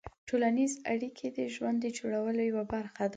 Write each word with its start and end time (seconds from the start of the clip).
ټولنیز 0.27 0.73
اړیکې 0.93 1.27
د 1.37 1.39
ژوند 1.55 1.77
د 1.81 1.85
جوړولو 1.97 2.41
یوه 2.51 2.63
برخه 2.73 3.03
ده. 3.07 3.09